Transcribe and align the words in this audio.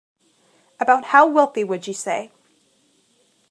About 0.79 1.03
how 1.03 1.27
wealthy 1.27 1.63
would 1.63 1.85
you 1.87 1.93
say? 1.93 2.31